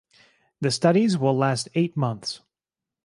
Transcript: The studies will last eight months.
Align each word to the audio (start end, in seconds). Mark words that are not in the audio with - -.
The 0.61 0.71
studies 0.71 1.15
will 1.15 1.37
last 1.37 1.69
eight 1.75 1.95
months. 1.95 2.41